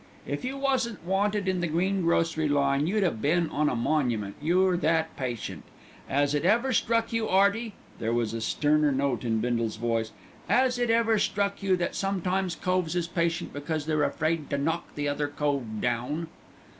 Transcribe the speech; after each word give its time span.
If 0.25 0.43
you 0.43 0.57
wasn't 0.57 1.05
wanted 1.05 1.47
in 1.47 1.61
the 1.61 1.67
greengrocery 1.67 2.49
line, 2.49 2.87
you'd 2.87 3.03
'ave 3.03 3.17
been 3.21 3.47
on 3.51 3.69
a 3.69 3.75
monument, 3.75 4.33
you're 4.41 4.75
that 4.77 5.15
patient. 5.15 5.61
'As 6.09 6.33
it 6.33 6.43
ever 6.43 6.73
struck 6.73 7.13
you, 7.13 7.29
'Earty," 7.29 7.73
there 7.99 8.11
was 8.11 8.33
a 8.33 8.41
sterner 8.41 8.91
note 8.91 9.23
in 9.23 9.41
Bindle's 9.41 9.75
voice, 9.77 10.11
"'as 10.49 10.79
it 10.79 10.89
ever 10.89 11.19
struck 11.19 11.61
you 11.61 11.77
that 11.77 11.93
sometimes 11.93 12.55
coves 12.55 12.95
is 12.95 13.05
patient 13.07 13.53
because 13.53 13.85
they're 13.85 14.01
afraid 14.03 14.49
to 14.49 14.57
knock 14.57 14.85
the 14.95 15.07
other 15.07 15.27
cove 15.27 15.79
down?" 15.79 16.25